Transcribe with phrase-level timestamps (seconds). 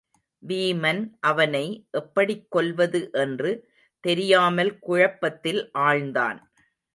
[0.47, 1.87] வீமன் அவனை
[1.91, 3.51] எப்படிக் கொல்வது என்று
[3.99, 6.39] தெரியாமல் குழப்பத்தில் ஆழ்ந்தான்.